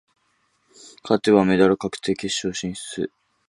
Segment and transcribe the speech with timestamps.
[1.03, 3.11] 勝てばメダル確定、決勝進出。